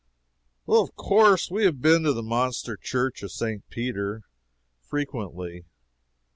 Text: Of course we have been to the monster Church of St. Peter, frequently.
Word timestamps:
Of 0.67 0.95
course 0.95 1.51
we 1.51 1.63
have 1.65 1.79
been 1.79 2.01
to 2.05 2.13
the 2.13 2.23
monster 2.23 2.75
Church 2.75 3.21
of 3.21 3.31
St. 3.31 3.61
Peter, 3.69 4.23
frequently. 4.81 5.63